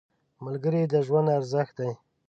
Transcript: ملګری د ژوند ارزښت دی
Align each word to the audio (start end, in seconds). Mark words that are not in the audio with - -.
ملګری 0.45 0.83
د 0.91 0.95
ژوند 1.05 1.27
ارزښت 1.37 1.73
دی 1.79 1.91